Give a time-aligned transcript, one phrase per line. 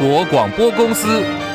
[0.00, 1.49] 国广播公司。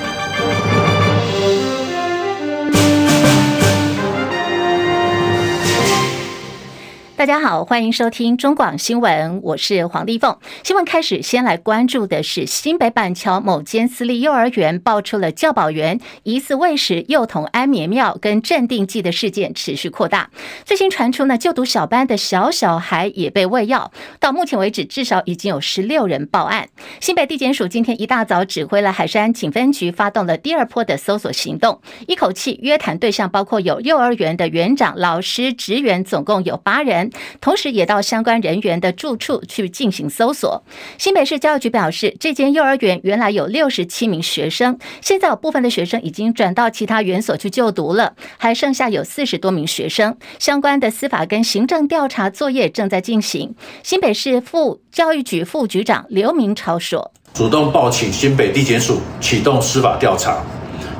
[7.26, 10.38] 大家好，欢迎收听中广新闻，我是黄丽凤。
[10.64, 20.30] 新闻开始，先来关注的是新北板桥某间私立幼儿园爆出了教保员疑似喂食幼童安眠药跟镇定剂的事件持续扩大。
[20.66, 23.92] 最新传出呢，就读小班的小小孩也被喂药。
[24.19, 26.69] 到目前为止，至少已经有十六人报案。
[27.00, 37.09] 新北地检署今天一大早指挥了海山警分局发动了第二波的搜索行动，一口气约谈对象包括有幼儿园的园长、老师、职员，总共有八人。
[37.39, 40.64] 同时，也到相关人员的住处去进行搜索。
[40.97, 50.17] 新北市教育局表示，这间幼儿园原来有六十七名学生，现在有部分的学生已经转到其他园所去就读了，还剩下有四十多名学生。
[50.39, 53.55] 相关的司法跟行政调查作业正在进行。
[53.83, 60.43] 新北市副教育局副局长刘明超说：“主动报请新北地检署启动司法调查。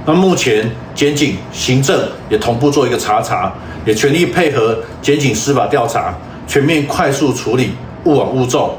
[0.06, 3.54] 那目前检警、行政也同步做一个查查。”
[3.86, 6.12] 也全力配合检警司法调查，
[6.48, 7.70] 全面快速处理，
[8.04, 8.76] 勿往勿纵。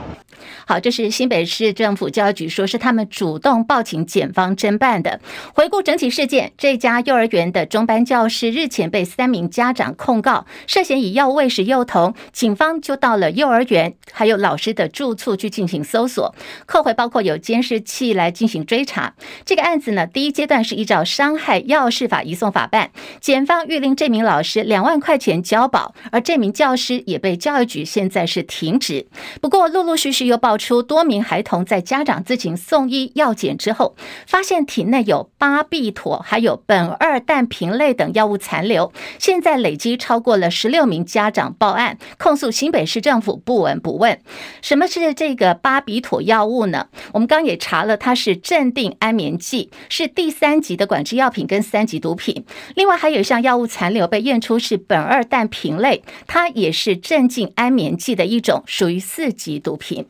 [0.69, 5.20] 好，这是新北市政府教育局说，是他们主动报请检方侦办的。
[5.55, 16.34] 回顾整体事件，这家幼儿园的中班教师日前被三名家长控告涉嫌以药喂食幼童，警方就到了幼儿园还有老师的住处去进行搜索，
[16.67, 19.14] 扣回包括有监视器来进行追查。
[19.45, 29.06] 这个案子呢，第一阶段是依照伤害药事法移送法办，检方諭令这名老师两万块钱交保，而这名教师也被教育局现在是停职。
[29.41, 30.56] 不过陆陆续续又报。
[30.57, 44.19] 出多名孩童在家长自行送医药检之后，发现体内有巴比妥还有苯二氮平类等药物残留，现在累积超过了十六名家长报案控诉新北市政府不闻不问。
[44.63, 46.89] 什么是这个巴比妥药物呢？
[47.13, 52.45] 我们刚也查了，它是镇定安眠剂，是第三级的管制药品跟三级毒品。
[52.75, 60.07] 另外还有一项药物残留被验出是苯二氮平类，它也是镇静安眠剂的一种，属于四级毒品。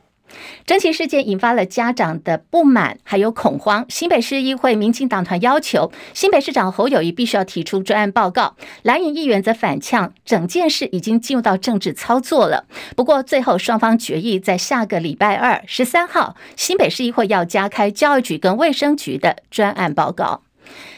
[0.65, 3.85] 真情事件引发了家长的不满，还有恐慌。
[3.89, 12.67] 新北市议会民进党团要求新北市长侯友谊必须要提出专案报告，蓝营议员则反呛，整件事已经进入到政治操作了。
[12.97, 20.46] 不过最后双方决议在下个礼拜二十三号，新北市议会要加开教育局跟卫生局的专案报告。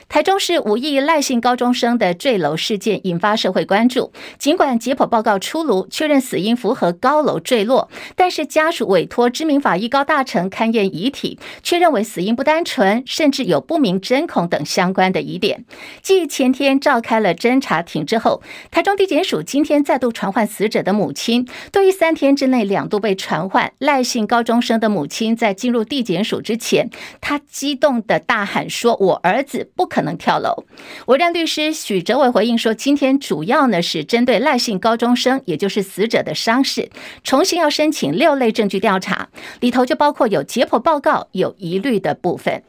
[0.08, 4.10] 台中市五亿赖姓高中生的坠楼事件引发社会关注。
[4.38, 15.66] 尽管解剖报告出炉，确认死因符合高楼坠落，但是家属委托知名法医高大成勘验遗体，却认为死因不单纯，甚至有不明针孔等相关的疑点。
[16.00, 21.46] 继前天召开了侦查庭之后，台中地检署今天再度传唤死者的母亲。
[21.70, 26.88] 对于三天之内两度被传唤赖姓高中生的母亲，在进入地检署之前，
[27.20, 30.64] 她激动地大喊说：“我儿子不可。”能跳楼。
[31.06, 36.88] 我让律师许哲伟回应说，今天主要呢是针对赖姓高中生，也就是死者的伤势，
[37.24, 42.62] 重新要申请六类证据调查，里头就包括有解剖报告有疑虑的部分。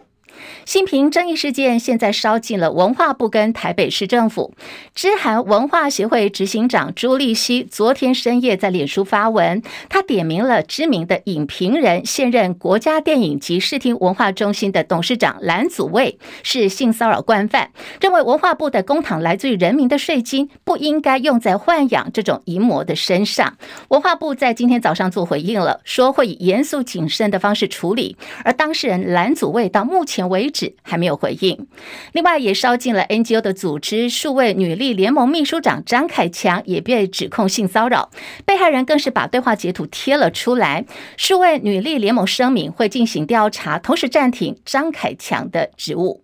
[0.65, 4.53] 性平争议事件现在烧进了文化部跟台北市政府。
[4.93, 23.57] 知韩文化协会执行长朱立熙昨天深夜在脸书发文，他点名了知名的影评人、现任国家电影及视听文化中心的董事长蓝祖蔚是性骚扰惯犯，认为文化部的公帑来自于人民的税金，不应该用在豢养这种淫魔的身上。
[23.89, 28.15] 文化部在今天早上做回应了，说会以严肃谨慎的方式处理。
[28.43, 31.67] 而当事人蓝祖蔚到目前为止还没有回应。
[32.13, 38.09] 另外，也烧进了 NGO 的组织数位女力联盟秘书长张凯强也被指控性骚扰，
[38.45, 40.85] 被害人更是把对话截图贴了出来。
[41.17, 46.23] 数位女力联盟声明会进行调查，同时暂停张凯强的职务。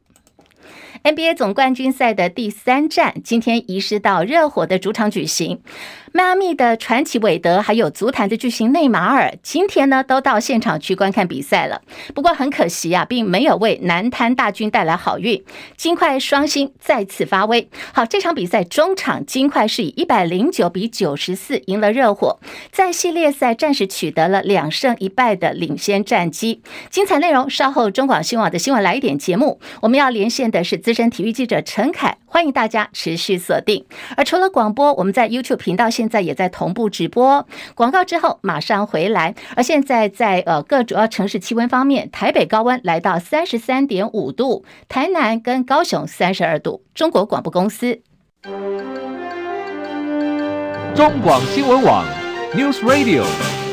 [1.03, 5.61] NBA 总冠军赛的第三战今天移师到热火的主场举行。
[6.15, 11.81] 迈阿密的传奇韦德，还有足坛的巨星内马尔，今天呢都到现场去观看比赛了。
[12.13, 15.43] 不过很可惜啊，并没有为南滩大军带来好运。
[15.75, 17.69] 金块双星再次发威。
[17.93, 22.39] 好，这场比赛中场金块是以一百零九比九十四赢了热火，
[22.71, 26.61] 在系列赛暂时取得了两胜一败的领先战绩。
[26.89, 33.83] 精彩内容稍后中广新闻网的新闻来一点节目，我们要连线的是资深体育记者陈凯，欢迎大家持续锁定。
[34.15, 39.33] 而除了广播，我们在 YouTube 频道现现在也在同步直播广告之后马上回来。
[39.55, 46.83] 而现在在呃各主要城市气温方面，台北高温来到三十三点五度，台南跟高雄三十二度。
[46.93, 47.99] 中国广播公司，
[50.93, 52.05] 中广新闻网
[52.53, 53.64] News Radio。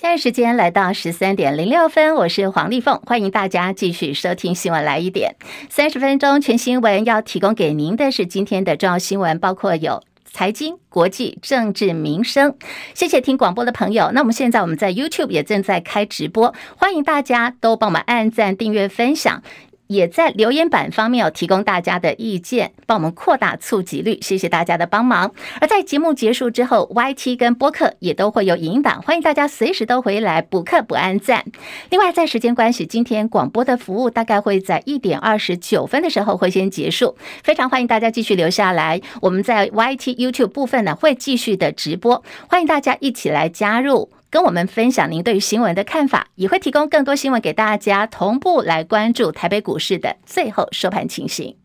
[0.00, 5.36] 现在时间来到十三点零六分，我是黄丽凤，欢迎大家继续收听新闻来一点，
[5.68, 12.56] 三十分钟全新闻要提供给您的是今天的重要新闻，包括有财经、国际、政治、民生。
[12.94, 19.42] 谢谢听广播的朋友，那我们现在我们在 YouTube 也正在开直播，欢迎大家都帮我们按赞、订阅、分享。
[19.90, 25.32] 也在留言板方面有提供大家的意见，帮我们扩大触及率，谢谢大家的帮忙。
[25.60, 31.44] 而在节目结束之后，YT 跟播客也都会有引导，欢迎大家随时都回来补课补按赞。
[31.90, 39.00] 另外，在时间关系，今天广播的服务大概会在一点二十九分的时候会先结束，非常欢迎大家继续留下来。
[39.20, 44.08] 我们在 YT、YouTube 部分呢会继续的直播，欢迎大家一起来加入。
[44.30, 51.59] 跟我们分享您对于新闻的看法，也会提供更多新闻给大家，同步来关注台北股市的最后收盘情形。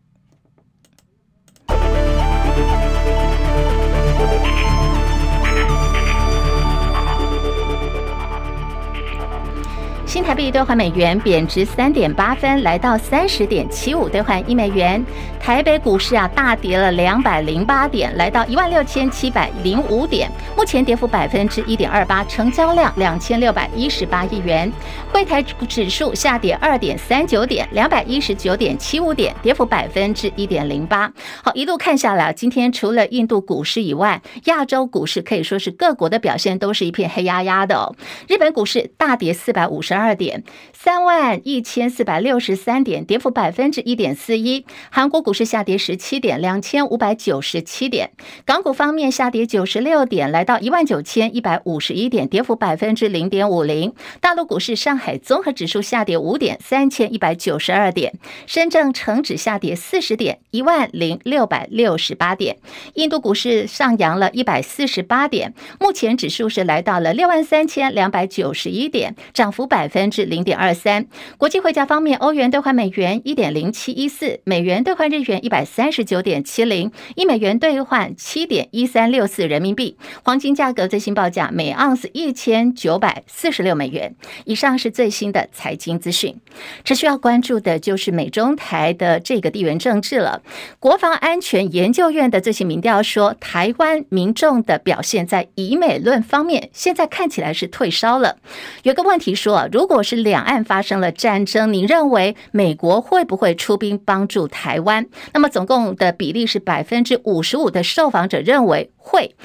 [10.15, 15.03] 新台币兑换美元贬值三点八分，来到三十点七五兑换一美元。
[15.41, 24.71] 台北股市啊大跌了两百零八点，来到一万六千七百零五点，目前跌幅百分之一点二八，成交量两千六百一十八亿元。
[25.11, 31.11] 柜台指数下跌二点三九点，两百一十九点七五点，跌幅百分之一点零八。
[31.43, 37.93] 好，一路看下来，今天除了印度股市以外，亚洲股市可以说是各国的表现都是一片黑压压的哦。
[38.29, 40.04] 日本股市大跌四百五十二。
[40.05, 44.63] 二点三万一千四百六十三点，跌幅百分之一点四一。
[44.91, 48.11] 韩国股市下跌十七点，两千五百九十七点。
[48.45, 53.93] 港股方面下跌九十六点，来到一万九千一百五十一点，跌幅百分之零点五零。
[54.21, 58.13] 大陆股市上海综合指数下跌五点，三千一百九十二点。
[58.45, 62.57] 深圳成指下跌四十点，一万零六百六十八点。
[62.93, 69.89] 印度股市上扬了一百四十八点，目前指数是来到了六万三千两百九十一点，涨幅百。
[69.95, 71.05] 百分之零点二三。
[71.37, 79.95] 国际汇价方面，欧元兑换美元一点零七一四，美元兑换日元一百三十九点七零，一美元兑换七点一三六四人民币。
[80.21, 84.13] 黄金价格最新报价每盎司一千九百四十六美元。
[84.43, 86.35] 以上是最新的财经资讯。
[86.83, 90.41] 只需要关注的就是美中台的这个地缘政治了。
[90.77, 98.39] 国防安全研究院的最新民调说，台湾民众的表现在以美论方面，现在看起来是退烧了。
[98.83, 99.69] 有个问题说。
[99.75, 105.05] 如果是两岸发生了战争，你认为美国会不会出兵帮助台湾？
[105.33, 109.35] 那么总共的比例是百分之五十五的受访者认为会。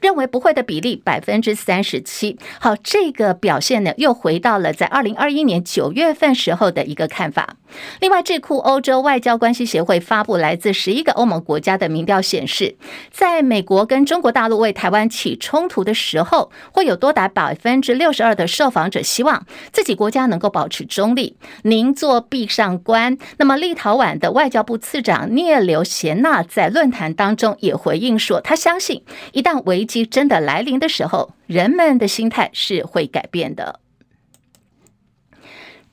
[0.00, 2.38] 认为不会的比例百分之三十七。
[2.60, 7.56] 好，这个表现呢，又回到了在二零二一年九月份时候的一个看法。
[8.00, 12.76] 另外，智库欧洲外交关系协会发布来自十一个欧盟国家的民调显示，
[13.10, 23.18] 在美国跟中国大陆为台湾起冲突的时候，会有多达百分之六十二的受访者希望自己国家能够保持中立，宁做壁上观。
[23.38, 29.02] 那么，立陶宛的外交部次长聂留贤娜在论坛当中也回应说，他相信
[29.32, 33.78] 一旦危机真的来临的时候，人们的心态是会改变的。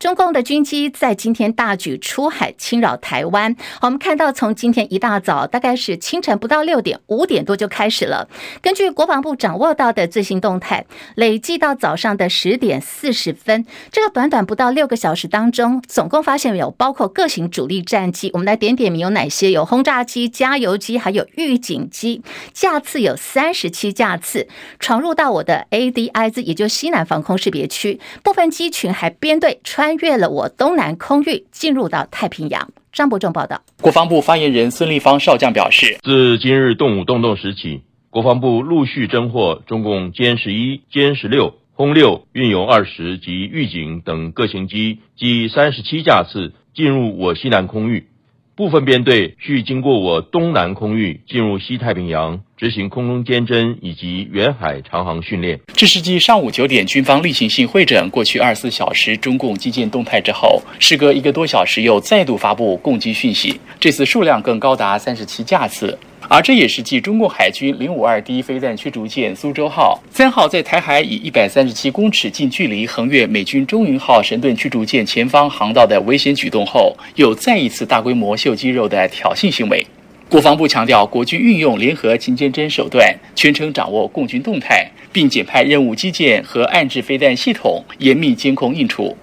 [0.03, 3.55] 中共的军机在今天大举出海侵扰台湾。
[3.79, 8.27] 我们看到，从今天一大早，大概是清晨不到六点，五点多就开始了。
[8.61, 18.29] 根据国防部掌握到的最新动态，累计到早上的十点四十分，这个短短不到六个小时当中，总共发现有包括各型主力战机。
[18.33, 19.51] 我们来点点名有哪些？
[19.51, 22.21] 有轰炸机、加油机，还有预警机。
[22.51, 24.49] 架次有三十七架次，
[24.81, 28.01] 闯入到我的 ADIZ，也就西南防空识别区。
[28.21, 29.92] 部分机群还编队穿。
[29.93, 32.69] 穿越了我东南空域，进入到太平洋。
[32.91, 33.61] 张伯仲报道。
[33.81, 48.07] 国防部发言人孙立方少将表示，自今日动武动动时起，国防部陆续侦获中共歼十一、歼十六、轰六、运油二十及预警等各型机计三十七架次进入我西南空域。
[48.55, 55.59] 部分编队需经过我东南空域进入西太平洋执行空中监侦以及远海长航训练。
[55.73, 65.99] 这是继上午九点军方例行性会诊过去二十四小时中共基建动态之后，时隔一个多小时又再度发布共机讯息，这次数量更高达三十七架次。
[66.29, 79.85] 而这也是继中共海军零五二 D 飞弹驱逐舰苏州号三号在台海以一百三十七公尺近距离横越美军中云号神盾驱逐舰前方航道的危险举动后，又再一次大规模秀肌肉的挑衅行为。
[80.33, 89.15] 国防部强调，国军运用联合勤监侦手段，全程掌握共军动态，并简派任务机舰和岸置飞弹系统严密监控应处。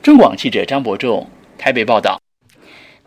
[0.00, 2.20] 中广记者张伯仲台北报道。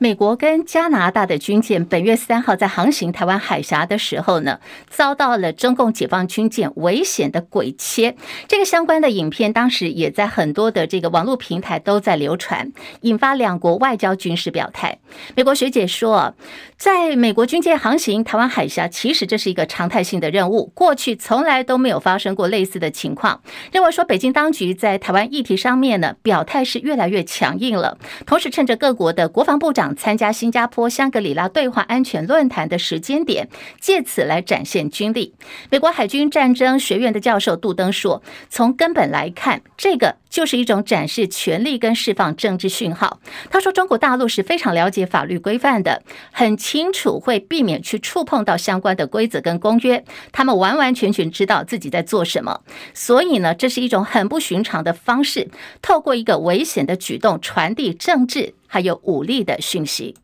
[0.02, 8.16] 美国跟加拿大的军舰本月三号在航行台湾海峡的时候呢，遭到了中共解放军舰危险的鬼切。
[8.48, 15.00] 这个相关的影片当时也在很多的这个网络平台都在流传，引发两国外交军事表态。
[15.36, 16.34] 美国学姐说，
[16.80, 23.42] 在美国军舰航行台湾海峡，其实这是一个常态性的任务，过去从来都没有发生过类似的情况。
[23.74, 29.94] 认为说，北京当局在台湾议题上面呢，表态是越来越强硬了，同时趁着各国的国防部长。
[29.94, 33.50] 参加新加坡香格里拉对话安全论坛的时间点，
[33.82, 35.34] 借此来展现军力。
[35.70, 43.20] 美国海军战争学院的教授杜登说：“从根本来看，这个就是一种展示权力跟释放政治讯号。”
[43.50, 52.62] 他说：“中国大陆是非常了解法律规范的，很清楚会避免去触碰到相关的规则跟公约，他们完完全全知道自己在做什么。
[52.94, 55.50] 所以呢，这是一种很不寻常的方式，
[55.82, 60.16] 透过一个危险的举动传递政治。”还有武力的讯息。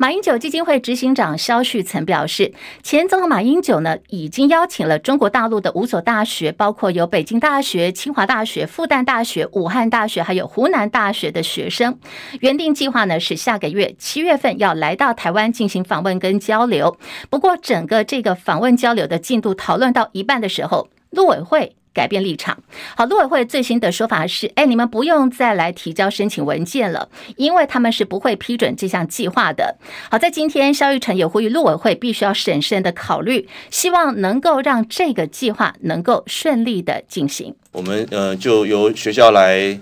[0.00, 11.98] 马英九基金会执行长萧旭曾表示，前总统马英九呢，已经邀请了中国大陆的五所大学，包括有北京大学、清华大学、复旦大学、武汉大学，还有湖南大学的学生。
[12.40, 16.96] 原定计划呢是下个月七月份要来到台湾进行访问跟交流。
[17.28, 21.76] 不过，整个这个访问交流的进度讨论到一半的时候，陆委会。
[21.92, 22.56] 改变立场。
[22.96, 29.76] 好，陆委会最新的说法是：哎，你们不用再来提交申请文件了，因为他们是不会批准这项计划的。
[30.10, 37.54] 好，在今天，萧玉成也呼吁陆委会必须要审慎的考虑，希望能够让这个计划能够顺利的进行。
[37.72, 39.78] 我们呃，就由学校来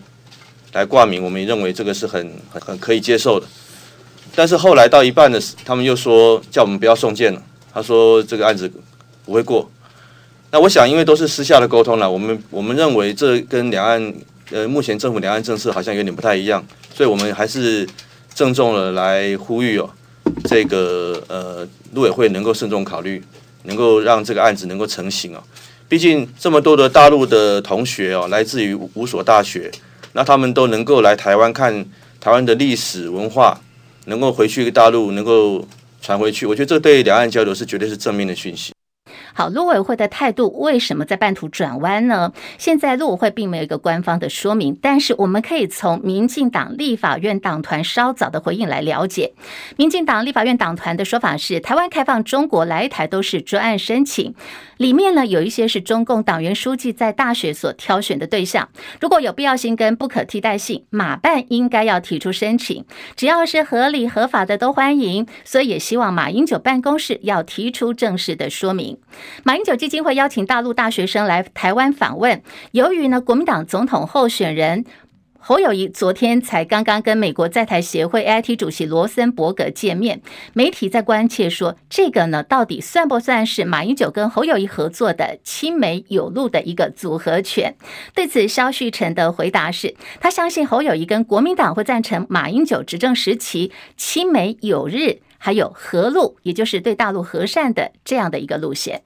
[0.73, 3.47] 来挂名，我们认为这个是很很很可以接受的。
[4.35, 8.71] 但是后来到一半的时，他们又说叫我们不要送件了，他说这个案子
[9.25, 9.71] 不会过。
[10.51, 14.15] 那我想，因为都是私下的沟通了，我们我们认为这跟两岸
[14.51, 16.65] 呃目前政府两岸政策好像有点不太一样，
[16.95, 17.87] 所以我们还是
[18.35, 19.91] 郑重的来呼吁哦，
[20.45, 23.23] 这个呃陆委会能够慎重考虑，
[23.65, 25.43] 能够让这个案子能够成型哦。
[25.87, 29.71] 毕竟这么多的大陆的同学哦，来自于五所大学，
[30.15, 31.85] 那他们都能够来台湾看
[32.19, 33.61] 台湾的历史文化，
[34.07, 35.67] 能够回去大陆能够
[36.01, 38.73] 传回去，我觉得这对两岸交流是绝对是正面的讯息。
[39.39, 42.33] 好，陆委会的态度为什么在半途转弯呢？
[42.59, 49.35] 现在陆委会并没有一个官方的说明，但是我们可以从民进党立法院党团稍早的回应来了解。
[49.77, 54.35] 民进党立法院党团的说法是，台湾开放中国来台都是专案申请，
[54.79, 58.69] 里面呢有一些是中共党员书记在大学所挑选的对象，
[59.01, 68.99] 如果有必要性跟不可替代性，马办应该要提出申请，只要是合理合法的都欢迎，所以也希望马英九办公室要提出正式的说明。
[69.45, 72.43] 马英九基金会邀请大陆大学生来台湾访问。
[72.71, 74.85] 由于呢，国民党总统候选人
[75.41, 80.21] 侯友谊昨天才刚刚跟美国在台协会 AIT 主席罗森伯格见面，
[80.53, 87.77] 媒体在关切说，这个呢，到底算不算是马英九跟侯友谊合作的亲美有路的一个组合拳？
[88.15, 99.03] 对此，萧旭晨的回答是，他相信侯友谊跟国民党会赞成马英九执政时期亲美友日，还有和陆，也就是对大陆和善的这样的一个路线。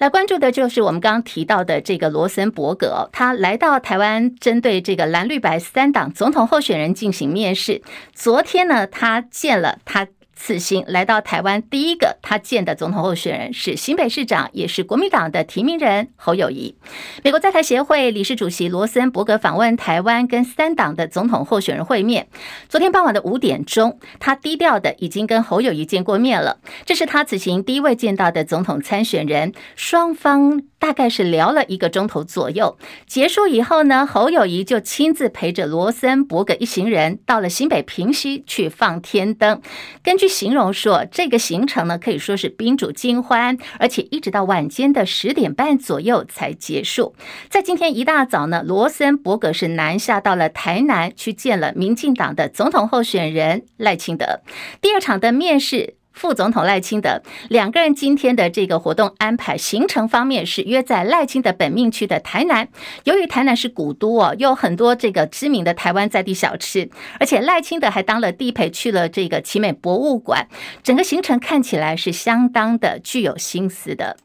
[0.00, 7.82] 来关注的就是我们刚刚提到的这个罗森伯格，他来到台湾，针对这个蓝绿白三党总统候选人进行面试。
[8.14, 10.08] 昨天呢，他见了他。
[10.42, 16.74] 此行来到台湾，第一个他见的总统候选人是新北市长，也是国民党的提名人侯友谊。
[17.22, 22.26] 美国在台协会理事主席罗森伯格访问台湾，跟三党的总统候选人会面。
[22.70, 26.58] 昨天傍晚的五点钟，他低调的已经跟侯友谊见过面了。
[26.86, 32.78] 这是他此行第一位见到的总统参选人，双方大概是聊了一个钟头左右。
[33.06, 39.60] 结束以后呢，侯友谊就亲自陪着罗森伯格一行人到了新北平溪去放天灯。
[40.02, 47.14] 根据形容说，这个行程呢，可以说是宾主尽欢，而且一直到晚间的十点半左右才结束。
[47.50, 54.40] 在今天一大早呢，罗森伯格是南下到了台南，去见了民进党的总统候选人赖清德。
[54.80, 55.99] 第二场的面试。
[56.12, 62.68] 副总统赖清德两个人今天的这个活动安排行程方面是约在赖清德本命区的台南。
[63.04, 70.46] 由于台南是古都哦，有很多这个知名的台湾在地小吃，而且赖清德还当了地陪去了这个奇美博物馆，
[70.82, 74.16] 整个行程看起来是相当的具有心思的。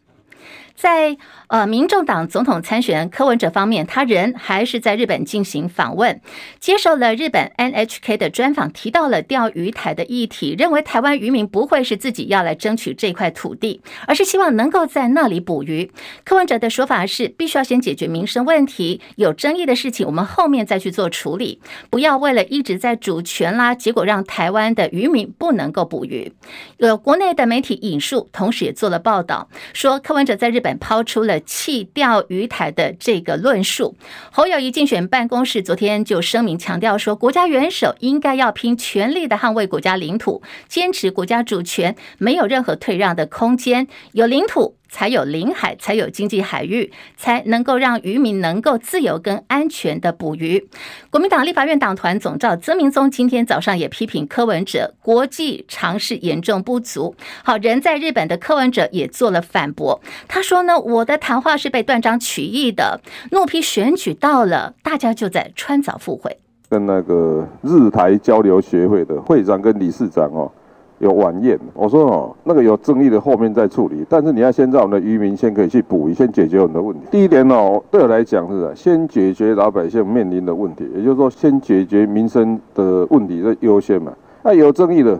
[0.76, 1.18] 在
[1.48, 6.20] 呃，民众党总统参选人柯文哲方面，他人还是在日本进行访问，
[6.60, 15.92] 接受了日本 NHK 的专访，提到了钓鱼台的议题，认为台湾渔民不会是自己要来争取这块土地，而是希望能够在那里捕鱼。
[16.24, 26.34] 柯文哲的说法是，必须要先解决民生问题，有争议的事情我们后面再去做处理，不要为了一直在主权啦，结果让台湾的渔民不能够捕鱼。
[26.78, 33.96] 有国内的媒体引述，同时也做了报道，说柯文哲在日本本抛出了弃钓鱼台的这个论述。
[34.32, 44.76] 侯友谊竞选办公室昨天就声明强调说，国家元首应该要拼全力的捍卫国家领土，坚持国家主权，没有任何退让的空间，有领土。
[44.90, 50.68] 才有领海，才有经济海域，才能够让渔民能够自由跟安全的捕鱼。
[51.10, 57.16] 国民党立法院党团总召曾明宗今天早上也批评柯文哲国际常识严重不足。
[57.44, 63.02] 好，人在日本的柯文哲也做了反驳，他说呢，我的谈话是被断章取义的，
[63.32, 66.38] 怒批选举到了，大家就在穿凿附会。
[66.68, 70.52] 跟那个日台交流协会的会长跟理事长哦。
[71.00, 77.02] 有晚宴，我说哦，那个有争议的后面再处理，但是你要先让我们的渔民先可以去捕鱼，先解决我们的问题。
[77.12, 84.14] 第一点哦，对我来讲是先解决老百姓面临的问题，也就是说先解决民生的问题的优先嘛。
[84.42, 85.20] 那有争议的，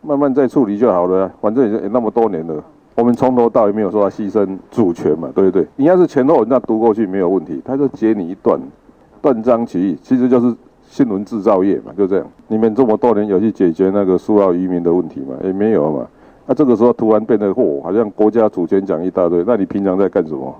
[0.00, 2.62] 慢慢再处理就好了，反正也那么多年了，
[2.94, 5.66] 我们从头到尾没有说要牺牲主权嘛，对不对？
[5.74, 8.60] 你要是前后那读过去没有问题，他就截你一段，
[9.20, 10.54] 断章取义，其实就是。
[10.96, 12.26] 新闻制造业嘛，就这样。
[12.48, 15.36] 你们这么多年有去解决那个苏澳移民的问题吗？
[15.44, 16.08] 也没有嘛。
[16.46, 19.44] 那这个时候突然变得嚯，好像国家主权讲一大堆。
[19.46, 20.54] 那你平常在干什么？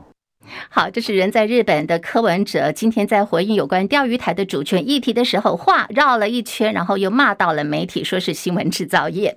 [0.69, 9.37] 好，这是人在日本的柯文哲，今天在回应有关钓鱼台的主权议题的时候，话绕了一圈，然后又骂到了媒体，说是新闻制造业。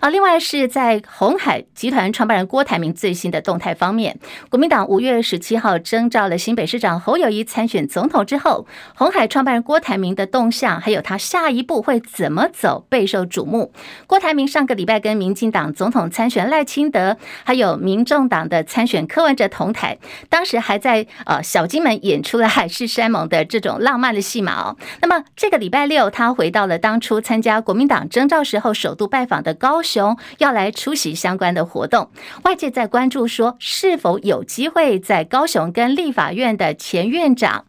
[0.00, 13.72] 啊，另外是在红海集团创办人郭台铭最新的动态方面，国民党五月十七号征召了新北市长侯友谊参选总统之后，红海创办人郭台铭的动向，还有他下一步会怎么走，备受瞩目。
[14.08, 19.98] 郭台铭上个礼拜跟民进党总统参选赖清德，还有民众党的参选柯文哲同台，
[20.28, 20.47] 当。
[20.48, 24.76] 是还在呃小金门演出了海誓山盟的这种浪漫的戏码哦。
[25.02, 32.10] 那么这个礼拜六，他回到了当初参加国民党征召时候首度拜访的高雄，要来出席相关的活动。
[32.44, 37.66] 外界在关注说，是否有机会在高雄跟立法院的前院长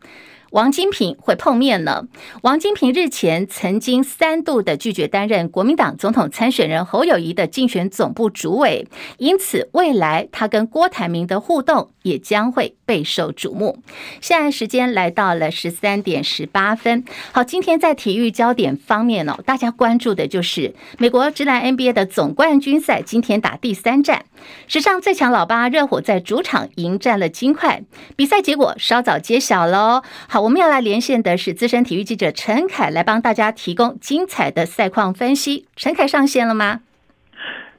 [0.52, 2.08] 王金平会碰面呢？
[2.42, 13.80] 王金平日前曾经三度的拒绝担任国民党总统参选人侯友谊的竞选总部主委，因此未来他跟郭台铭的互动也将会备受瞩目。
[14.22, 17.04] 现在时间来到了十三点十八分。
[17.32, 24.26] 好，今天在体育焦点方面哦，大家关注的就是美国职篮 NBA 的总冠军赛，今天打第三战，
[24.68, 27.84] 史上最强老八热火在主场迎战了金块，
[28.16, 30.02] 比赛结果稍早揭晓喽。
[30.28, 35.66] 好，我们要来连线的是资深体育记者陈凯，来帮大家提供精彩的赛况分析。
[35.76, 36.82] 陈凯上线了吗？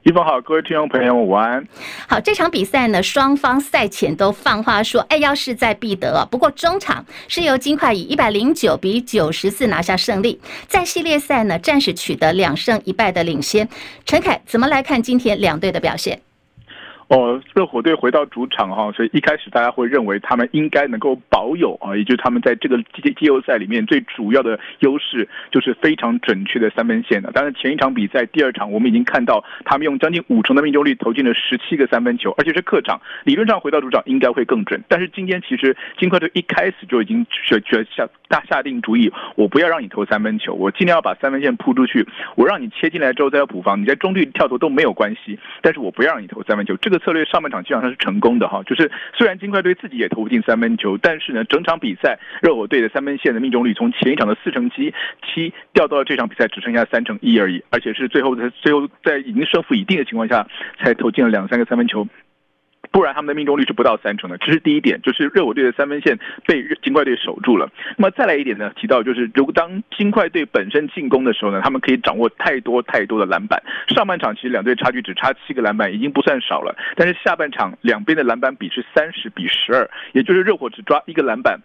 [0.03, 1.67] 一峰好，各位听众朋友们午安。
[2.07, 6.27] 好，这场比赛呢，双方赛前都放话说，哎，要势在必得。
[6.31, 13.69] 不过中场是由金块以一百零九比九十四拿下胜利，在系列赛呢，暂时取得两胜一败的领先。
[14.05, 16.19] 陈凯怎么来看今天两队的表现？
[17.11, 27.29] 哦，热火队回到主场哈，所以一开始大家会认为他们应该能够保有啊，也就是他们在这个季季季后赛里面最主要的优势就是非常准确的三分线的。
[27.33, 34.81] 但是前一场比赛第二场，我们已经看到他们用将近五成的命中率投进了十七个三分球，而且是客场，理论上回到主场应该会更准。
[34.87, 47.00] 但是今天其实金块队一开始就已经决决下大下定主意，我不要让你投三分球，我尽量要把三分线扑出去，我让你切进来之后再要补防，你在中距跳投都没有关系，但是我不要让你投三分球，这个。
[47.03, 54.93] 策略上半场基本上是成功的哈，就是虽然金块队自己也投不进三分球，但是呢，整场比赛热火队的三分线的命中率从前一场的四成七
[55.25, 60.47] 七掉到了这场比赛只剩下三成一而已，而且是最后的最后在已经胜负已定的情况下
[60.79, 62.07] 才投进了两三个三分球。
[62.91, 67.69] 不然他们的命中率是不到三成的，这是第一点，就是热火队的三分线被金块队守住了。
[67.97, 73.61] 那么再来一点呢，提到就是如果当金块队本身进攻的时候呢，他们可以掌握太多太多的篮板。
[73.87, 76.75] 上半场其实两队差距只差七个篮板，已经不算少了。
[76.95, 81.59] 但是下半场两边的篮板比是三十比十二，也就是热火只抓一个篮板。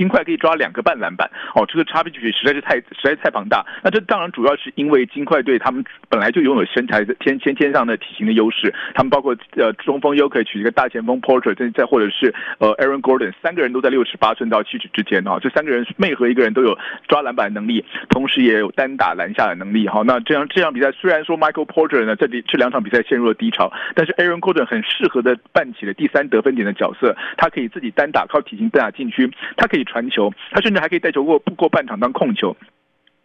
[0.00, 3.62] 金块可以抓两个半篮板，哦，这个差别实在是太实在是太庞大。
[3.84, 20.00] 那这当然主要是因为金块队他们本来就拥有身材的天天上的体型的优势，他们包括呃中锋 Jokic 一个大前锋 Porter，再再或者是呃 Aaron Gordon，三个人都在六尺八寸到七尺之间啊，这三个人每和一个人都有抓篮板能力，同时也有单打篮下的能力哈。
[20.06, 32.56] 那这样这场比赛虽然说 Michael Porter 呢这里这两场比赛陷入了低潮，但是 Aaron Gordon 很适合的扮起了第三得分点的角色，他可以自己单打靠体型单打禁区，他可以传球，他甚至还可以带球过不过半场当控球。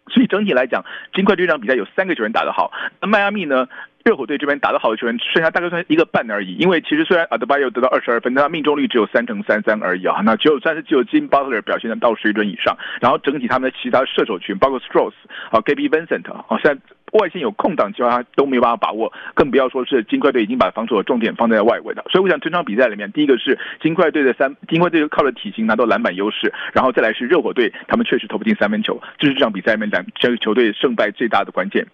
[0.09, 2.71] 所以整体来讲，金块这场比赛有三个球员打得好。
[3.01, 3.67] 那迈阿密呢？
[4.05, 6.53] 热火队这边打得好的球员剩下大概算一个半而已。
[6.57, 10.21] 因为其实虽然阿德巴约得到二十二分，但他命中率只有三成三三而已啊。
[10.23, 12.77] 那只有算是只有金巴特勒表现的到水准以上。
[13.01, 15.13] 然后整体他们的其他射手群，包括 Strus
[15.49, 16.79] 啊、Gabe Vincent 啊，现在。
[17.11, 22.03] 外线有空档机会，他都没有办法把握，更不要说是金块队已经把防守的重点放在外围了。
[22.11, 31.85] 所以我想，这场比赛里面，第一个是金块队的三，金块队靠着体型拿到篮板优势，然后再来是热火队，他们确实投不进三分球，这是这场比赛里面两这个球队胜败最大的关键。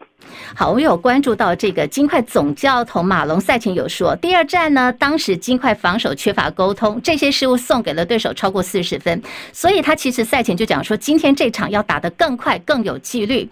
[0.55, 9.21] 好，我有关注到这个金块总教头马龙赛前有说，第二战呢，当时金块防守缺乏沟通，这些失误送给了对手超过四十分，
[9.51, 13.47] 所以他其实赛前就讲说，今天这场要打得更快更有纪律。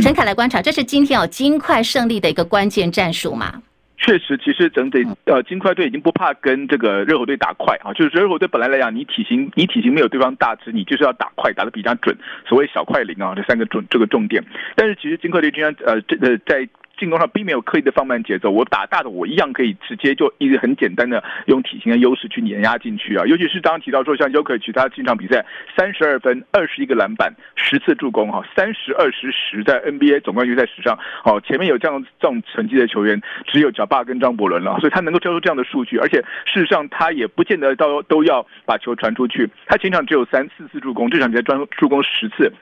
[0.00, 3.62] 陈凯来观察，这是今天有金块胜利的一个关键战术嘛？
[3.98, 12.16] 确实，其实整体呃，金块队已经不怕跟这个热火队打快啊，就是热火队本来来讲，你体型你体型没有对方大只，你就是要打快，打得比较准，
[12.48, 14.44] 所谓小快灵啊，这三个重这个重点。
[14.74, 16.68] 但是其实金块队居然呃这呃在。
[16.98, 23.24] 进攻上并没有刻意的放慢节奏，我打大的我一样可以直接就一直很简单的用体型的优势去碾压进去啊！
[23.26, 25.44] 尤其是刚刚提到说像 Jokic 他这场比赛
[25.76, 42.52] 三十二分、二十一个篮板、十次助攻哈，三十二十十在 NBA 总冠军赛史上，好前面有这样这种成绩的球员只有贾巴跟张伯伦了，所以他能够交出这样的数据，而且事实上他也不见得到都要把球传出去，他前场只有三四次助攻，这场比赛专助攻十次。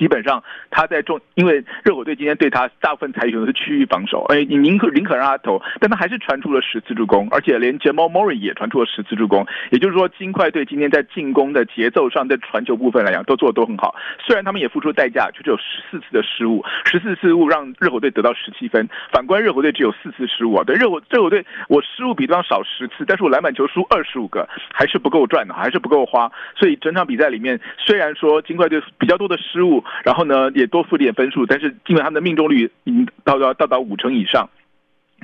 [0.00, 9.46] 基本上他在中，因为热火队今天对他大部分采取的是区域防守，哎，你宁可宁可让他投，但他还是传出了十次助攻，而且连 Jamal Murray 也传出了十次助攻。
[9.70, 13.94] 也就是说，金块队今天在进攻的节奏上，在传球部分来讲，都做得都很好。
[14.26, 18.88] 虽然他们也付出代价，就只有十四次的失误，十四次失误让热火队得到十七分。
[19.12, 26.32] 反观热火队只有四次失误啊，对热火热火队我失误比对方少十次，但是我篮板球输二十五个，还是不够赚的，还是不够花。
[26.56, 29.84] 所以整场比赛里面，虽然说金块队比较多的失误。
[30.04, 34.48] 然后呢，也多付点分数，但是基本上他们的命中率已经到到到达五成以上，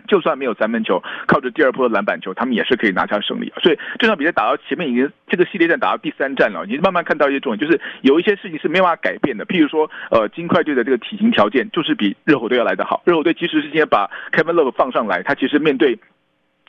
[0.07, 3.53] 就算没有三分球，靠着第二波的篮板球，他们也是可以拿下胜利。
[3.63, 9.45] 所以这场比赛打到前面已经这个系列战打到第三战了，你慢慢看到一些重点，就是有一些事情是没办法改变的。
[9.47, 13.03] 譬如说，呃，金块队的这个体型条件就是比热火队要来得好。
[13.07, 15.99] 热火队即使是今天把 Kevin Love 放上来，他其实面对。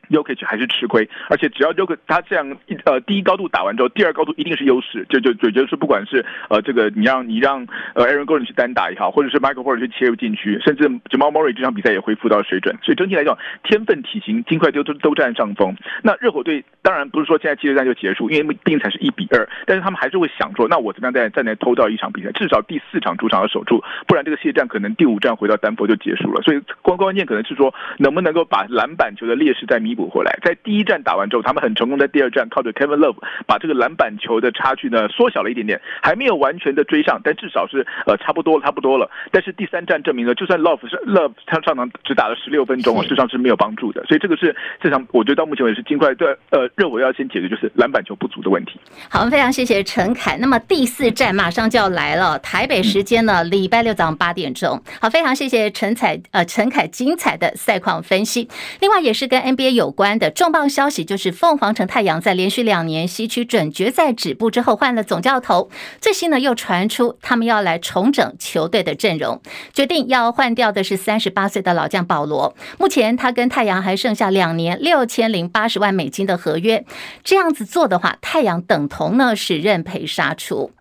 [0.10, 15.76] Jokic 还是吃亏，而且只要 Jokic 他这样一呃第一高度打完之后，第二高度一定是优势，就就就就是不管是呃这个你让你让呃 Aaron Gordon 去单打也好，或者是 Michael Porter 去切入禁区，甚至 Jamal Murray 这场比赛也恢复到水准，所以整体来讲，天分体型金块都都都占上风。
[16.04, 26.41] 那热火队当然不是说现在季后赛就结束，因为毕竟才是一比二，但是他们还是会想说，那我怎么样再再来偷到一场比赛，至少第四场主场要守住，不然这个系列战可能第五战回到丹佛就结束了。
[26.41, 30.77] 所以关关键可能是说能不能够把篮板球的劣势再弥补补回来，在第。
[30.77, 33.15] 一战打完之后，他们很成功，在第二战靠着 Kevin Love
[33.47, 39.10] 把这个篮板球的差距呢缩小了一点点，还没有完全的追上，但至少是呃差不多差不多了。
[39.31, 44.05] 但是第三战证明了，就算 Love 是 Love 他上场只打了十六分钟，事实上是没有帮助的。
[44.05, 48.79] 所以这个是这场我觉得到目前为止金块队呃热火要先解决就是篮板球不足的问题。
[49.10, 50.38] 好，非常谢谢陈凯。
[50.38, 54.79] 那么第四战马上就要来了，台北时间呢礼拜六早上八点钟。
[55.01, 58.47] 好，非常谢谢陈彩呃陈凯精彩的赛况分析。
[58.79, 60.67] 另外也是跟 NBA 有有关的重磅。
[60.69, 65.69] 消息就是，凤凰城太阳在连续两年西区准决赛止步之后，换了总教头。
[66.02, 72.54] 最新呢，又传出他们要来重整球队的阵容，决定要换掉的是三十八岁的老将保罗。
[72.78, 76.84] 目前他跟太阳还剩下两年六千零八十万美金的合约。
[77.23, 80.71] 这样子做的话，太阳等同呢是认赔杀出。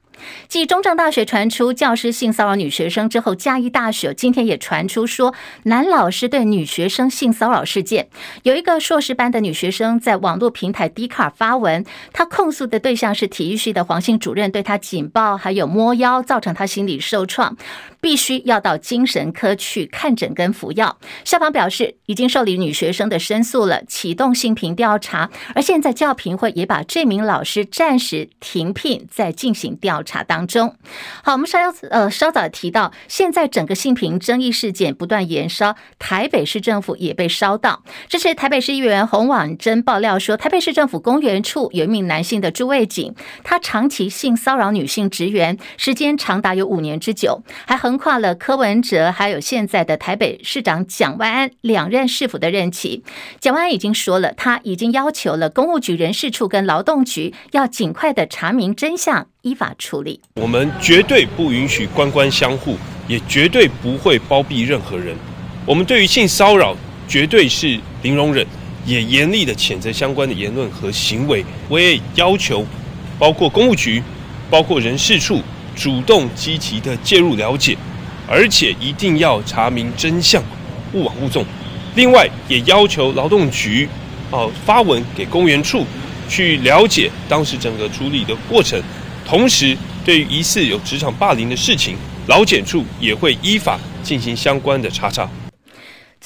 [0.48, 8.08] 继中正大学传出教师性骚扰女学生之后，嘉义大学今天也传出说男老师对女学生性骚扰事件。
[8.42, 17.56] 有一个硕士班的女学生在网络平台 Dcard 发文，她控诉的对象是体育系的黄姓主任对她紧抱，还有摸腰，造成她心理受创，
[18.00, 20.98] 必须要到精神科去看诊跟服药。
[21.24, 30.74] 校方表示已经受理女学生的申诉了，启动性平调查，而现在教评会也把这名老师暂时停聘，再进行调查当中。
[31.22, 31.58] 好，我们稍
[31.90, 37.82] 呃稍早提到，现在整个性平争议事件不断延烧，台北市政府也被烧到。
[38.08, 53.02] 这是台北市议员洪婉珍爆料说，台北市政府公园处有一名男性的驻卫警，他长期性骚扰女性职员，时间长达有五年之久，还横跨了柯文哲还有现在的台北市长蒋万安两任市府的任期。
[53.40, 60.18] 蒋万安已经说了，他已经要求了公务局人事处跟劳动局要尽快的查明真相，依法处理。
[60.34, 65.14] 我们绝对不允许官官相护，也绝对不会包庇任何人。
[65.64, 68.44] 我们对于性骚扰绝对是零容忍，
[68.84, 71.44] 也严厉的谴责相关的言论和行为。
[71.68, 72.66] 我也要求，
[73.20, 74.02] 包括公务局、
[74.50, 75.40] 包括人事处，
[75.76, 77.76] 主动积极的介入了解，
[78.26, 80.42] 而且一定要查明真相，
[80.92, 81.44] 勿枉勿纵。
[81.94, 83.88] 另外，也要求劳动局，
[84.32, 85.86] 哦，发文给公园处，
[86.28, 88.82] 去了解当时整个处理的过程。
[89.26, 91.96] 同时，对于疑似有职场霸凌的事情，
[92.28, 95.28] 劳检处也会依法进行相关的查查。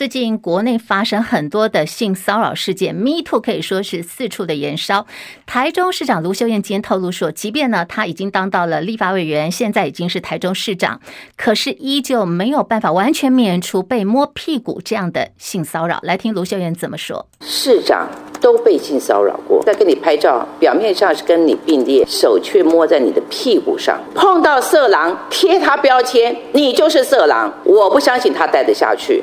[0.01, 5.07] 最近国内发生很多的性骚扰事件，Me Too 可以说是四处的延烧。
[5.45, 11.03] 台中市长卢秀燕今天透露说，即便呢他已经当到了立法委员，现在已经是台中市长，
[11.37, 16.01] 可是依旧没有办法完全免除被摸屁股这样的性骚扰。
[16.03, 18.09] 来听卢秀燕怎么说：市长
[18.41, 29.23] 都被性骚扰过，在跟你拍照，表面上是跟你并列，手却摸在你的屁股上，碰到色狼贴他标签，你就是色狼，我不相信他待得下去。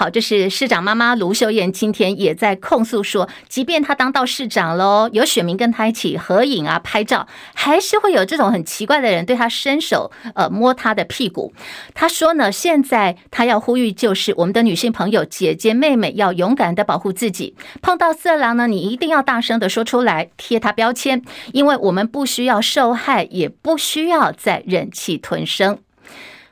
[0.00, 11.52] 好，这是市长妈妈卢秀燕今天也在控诉说，即便她当到市长喽，有选民跟她一起合影啊、拍照，还是会有这种很奇怪的人对她伸手呃摸她的屁股。
[11.92, 25.80] 她说呢，现在她要呼吁，就是我们的女性朋友、姐姐、妹妹要勇敢的保护自己，碰到色狼呢，你一定要大声的说出来，贴他标签，因为我们不需要受害，也不需要再忍气吞声。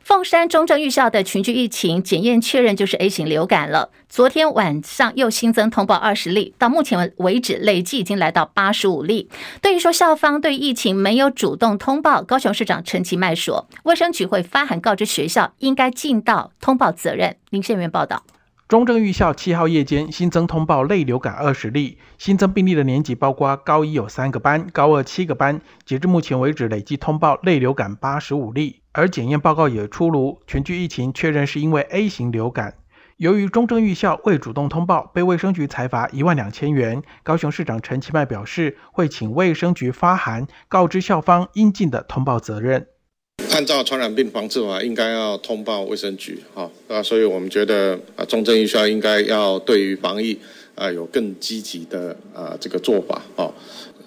[0.09, 3.91] 凤山中正预校的群聚疫情检验确认就是 A 型流感了。
[4.09, 9.29] 昨天晚上又新增通报二十例，到目前为止累计已经来到八十五例。
[9.61, 17.37] 对于说校方对疫情没有主动通报，高雄市长陈其迈说，卫生局会发函告知学校应该尽到通报责任。
[17.51, 18.23] 林宪元报道。
[18.67, 25.61] 中正预校七号夜间新增通报类流感二十例，新增病例的年级包括高一有三个班，高二七个班。
[25.85, 32.75] 截至目前为止，累计通报类流感八十五例，而检验报告也出炉，全聚疫情确认是因为 A 型流感。
[33.17, 37.01] 由于中正预校未主动通报，被卫生局裁罚一万两千元。
[37.23, 42.89] 高雄市长陈其迈表示，会请卫生局发函告知校方应尽的通报责任。
[43.53, 50.37] 按照传染病防治法，应该要通报卫生局，哈，啊，所以我们觉得啊，中正预校应该要对于防疫
[50.75, 53.53] 啊有更积极的啊这个做法，哈，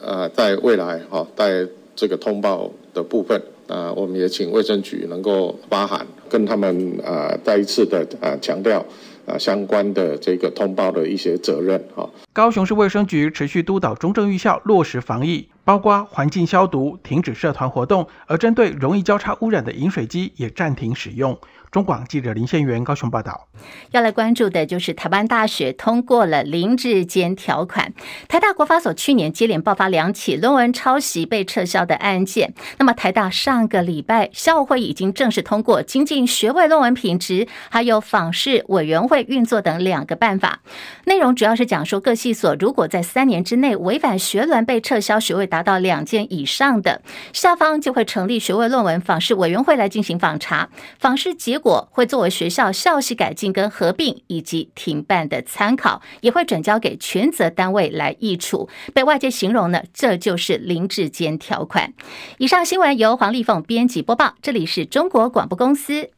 [0.02, 8.86] 呃，在未来哈，在这个通报的部分，呃，我们也请卫生局能够发函，跟他们呃再一次的呃强调。
[9.28, 12.10] 啊，相关的这个通报的一些责任啊。
[12.34, 21.38] 高雄市卫生局持续督导中正预校落实防疫，包括环境消毒、停止社团活动，而针对容易交叉污染的饮水机也暂停使用。
[21.72, 23.48] 中广记者林宪元高雄报道，
[23.92, 27.94] 要来关注的就是台湾大学通过了林志坚条款。
[28.28, 40.60] 台大国法所去年接连爆发两起论文抄袭被撤销的案件，那么台大上个礼拜校会已经正式通过精进学位论文品质，还有访视委员会运作等两个办法。
[41.06, 50.68] 内容主要是讲说，各系所如果在三年之内违反学伦被撤销学位达到两件以上的，校方就会成立学位论文访视委员会来进行访查，
[51.00, 58.68] 访视结果会作为学校校系改进跟合并以及停办的参考，也会转交给全责单位来议处。
[58.94, 61.94] 被外界形容呢，这就是林志坚条款。
[62.40, 66.10] 以上新闻由黄丽凤编辑播报，这里是中国广播公司。